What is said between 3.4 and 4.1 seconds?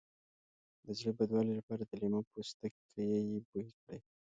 بوی کړئ